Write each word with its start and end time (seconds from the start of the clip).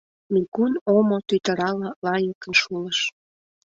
Микун 0.33 0.73
омо 0.95 1.17
тӱтырала 1.27 1.89
лайыкын 2.05 2.53
шулыш. 2.61 2.99